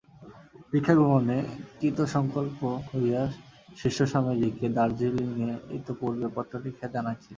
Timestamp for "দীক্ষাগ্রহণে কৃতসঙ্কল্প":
0.71-2.59